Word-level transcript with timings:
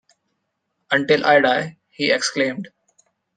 Until 0.89 1.23
I 1.27 1.41
die, 1.41 1.77
he 1.89 2.09
exclaimed. 2.09 2.69